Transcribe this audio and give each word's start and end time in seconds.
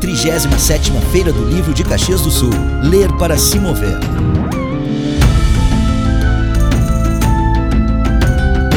37ª 0.00 0.98
Feira 1.12 1.30
do 1.30 1.44
Livro 1.44 1.74
de 1.74 1.84
Caxias 1.84 2.22
do 2.22 2.30
Sul. 2.30 2.50
Ler 2.82 3.12
para 3.18 3.36
se 3.36 3.60
mover. 3.60 3.98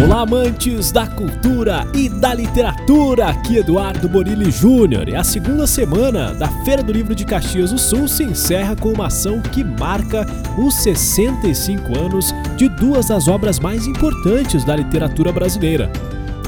Olá, 0.03 0.23
amantes 0.23 0.91
da 0.91 1.07
cultura 1.07 1.87
e 1.93 2.09
da 2.09 2.33
literatura! 2.33 3.29
Aqui 3.29 3.57
Eduardo 3.57 4.09
Borilli 4.09 4.51
Júnior 4.51 5.07
e 5.07 5.15
a 5.15 5.23
segunda 5.23 5.65
semana 5.65 6.33
da 6.33 6.49
Feira 6.65 6.83
do 6.83 6.91
Livro 6.91 7.15
de 7.15 7.23
Caxias 7.23 7.71
do 7.71 7.77
Sul 7.79 8.05
se 8.09 8.23
encerra 8.23 8.75
com 8.75 8.89
uma 8.91 9.07
ação 9.07 9.41
que 9.41 9.63
marca 9.63 10.25
os 10.57 10.75
65 10.75 11.97
anos 11.97 12.35
de 12.57 12.67
duas 12.67 13.07
das 13.07 13.29
obras 13.29 13.59
mais 13.59 13.87
importantes 13.87 14.65
da 14.65 14.75
literatura 14.75 15.31
brasileira. 15.31 15.89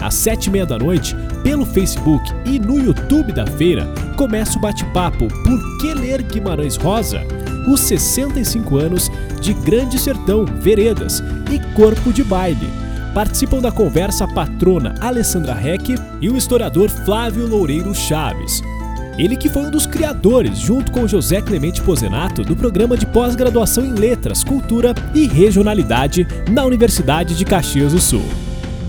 Às 0.02 0.14
sete 0.14 0.48
e 0.48 0.50
meia 0.50 0.66
da 0.66 0.77
noite, 0.77 1.16
pelo 1.43 1.66
Facebook 1.66 2.32
e 2.45 2.59
no 2.59 2.80
YouTube 2.80 3.32
da 3.32 3.45
feira, 3.45 3.88
começa 4.16 4.57
o 4.57 4.62
bate-papo 4.62 5.27
Por 5.27 5.77
que 5.80 5.94
ler 5.94 6.21
Guimarães 6.21 6.76
Rosa? 6.76 7.22
Os 7.67 7.80
65 7.81 8.77
anos 8.77 9.12
de 9.41 9.53
Grande 9.53 9.98
Sertão, 9.98 10.45
Veredas 10.45 11.23
e 11.52 11.59
Corpo 11.76 12.13
de 12.13 12.23
Baile. 12.23 12.70
Participam 13.13 13.59
da 13.59 13.72
conversa 13.72 14.26
a 14.26 14.27
patrona 14.27 14.94
Alessandra 15.00 15.53
Heck 15.53 15.95
e 16.22 16.30
o 16.30 16.36
historiador 16.36 16.89
Flávio 16.89 17.48
Loureiro 17.48 17.94
Chaves. 17.95 18.62
Ele 19.17 19.38
que 19.38 19.48
foi 19.48 19.64
um 19.64 19.72
dos 19.72 19.86
criadores, 19.86 20.59
junto 20.59 20.91
com 20.91 21.08
José 21.08 21.41
Clemente 21.41 21.81
Pozenato, 21.81 22.44
do 22.44 22.55
programa 22.55 22.98
de 22.98 23.05
pós-graduação 23.05 23.86
em 23.86 23.94
Letras, 23.94 24.44
Cultura 24.44 24.94
e 25.14 25.25
Regionalidade 25.25 26.27
na 26.52 26.66
Universidade 26.66 27.36
de 27.36 27.45
Caxias 27.45 27.94
do 27.94 28.02
Sul. 28.02 28.45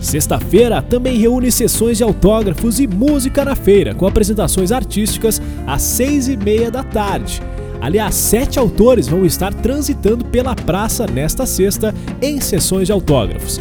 Sexta-feira 0.06 0.80
também 0.80 1.18
reúne 1.18 1.50
sessões 1.50 1.98
de 1.98 2.04
autógrafos 2.04 2.78
e 2.78 2.86
música 2.86 3.44
na 3.44 3.56
feira, 3.56 3.92
com 3.92 4.06
apresentações 4.06 4.70
artísticas 4.70 5.42
às 5.66 5.82
seis 5.82 6.28
e 6.28 6.36
meia 6.36 6.70
da 6.70 6.84
tarde. 6.84 7.42
Aliás, 7.80 8.14
sete 8.14 8.56
autores 8.56 9.08
vão 9.08 9.26
estar 9.26 9.52
transitando 9.52 10.24
pela 10.26 10.54
praça 10.54 11.08
nesta 11.08 11.44
sexta 11.44 11.92
em 12.22 12.40
sessões 12.40 12.86
de 12.86 12.92
autógrafos. 12.92 13.58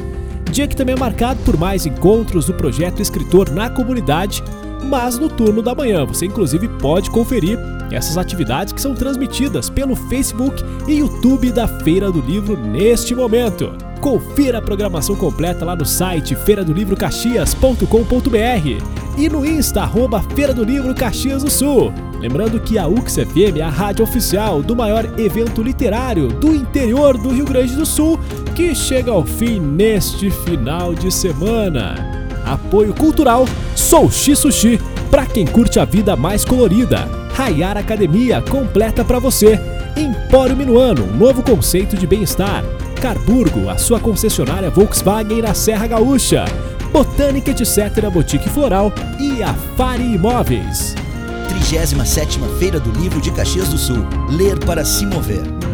Dia 0.52 0.68
que 0.68 0.76
também 0.76 0.94
é 0.94 1.00
marcado 1.00 1.40
por 1.44 1.58
mais 1.58 1.88
encontros 1.88 2.46
do 2.46 2.54
projeto 2.54 3.02
Escritor 3.02 3.50
na 3.50 3.68
Comunidade, 3.68 4.44
mas 4.84 5.18
no 5.18 5.30
turno 5.30 5.64
da 5.64 5.74
manhã. 5.74 6.06
Você 6.06 6.28
inclusive 6.28 6.68
pode 6.78 7.10
conferir 7.10 7.58
essas 7.92 8.20
atividades 8.20 8.72
que 8.72 8.82
são 8.82 8.94
transmitidas 8.94 9.68
pelo 9.68 9.96
Facebook 9.96 10.64
e 10.88 11.00
YouTube 11.00 11.52
da 11.52 11.68
Feira 11.68 12.12
do 12.12 12.22
Livro 12.22 12.56
neste 12.56 13.16
momento. 13.16 13.85
Confira 14.02 14.60
a 14.60 14.62
programação 14.62 15.16
completa 15.16 15.66
lá 15.66 15.76
no 15.76 15.86
site 15.86 16.36
feiradolivrocaxias.com.br 16.36 18.96
e 19.18 19.30
no 19.30 19.46
Insta, 19.46 19.82
arroba 19.82 20.22
Feira 20.22 20.54
do 20.54 20.64
Livro 20.64 20.94
Caxias 20.94 21.44
do 21.44 21.50
Sul. 21.50 21.94
Lembrando 22.20 22.60
que 22.60 22.78
a 22.78 22.88
UXFM 22.88 23.60
é 23.60 23.62
a 23.62 23.70
rádio 23.70 24.04
oficial 24.04 24.62
do 24.62 24.76
maior 24.76 25.20
evento 25.20 25.62
literário 25.62 26.28
do 26.28 26.54
interior 26.54 27.18
do 27.18 27.30
Rio 27.30 27.46
Grande 27.46 27.76
do 27.76 27.86
Sul, 27.86 28.20
que 28.56 28.76
chega 28.76 29.12
ao 29.12 29.26
fim 29.26 29.60
neste 29.60 30.30
final 30.30 30.94
de 30.94 31.12
semana. 31.12 31.96
Apoio 32.46 32.94
cultural 32.94 33.46
Sou 33.76 34.10
Sushi, 34.10 34.80
para 35.10 35.26
quem 35.26 35.46
curte 35.46 35.80
a 35.80 35.86
vida 35.86 36.16
mais 36.16 36.44
colorida. 36.44 37.10
Rayar 37.34 37.78
Academia, 37.78 38.42
completa 38.42 39.04
para 39.04 39.20
você. 39.20 39.60
Empório 39.96 40.56
Minuano, 40.56 41.08
novo 41.08 41.42
conceito 41.42 41.96
de 41.96 42.06
bem-estar. 42.06 42.64
Carburgo, 43.06 43.70
a 43.70 43.78
sua 43.78 44.00
concessionária 44.00 44.72
Volkswagen 44.72 45.44
na 45.44 45.54
Serra 45.54 45.86
Gaúcha. 45.86 46.44
Botânica 46.92 47.52
Etc. 47.52 48.10
Boutique 48.12 48.50
Floral 48.50 48.92
e 49.20 49.44
a 49.44 49.56
Imóveis. 50.00 50.96
37ª 51.48 52.58
Feira 52.58 52.80
do 52.80 52.90
Livro 53.00 53.22
de 53.22 53.30
Caxias 53.30 53.70
do 53.70 53.78
Sul. 53.78 54.04
Ler 54.32 54.58
para 54.66 54.84
se 54.84 55.06
mover. 55.06 55.65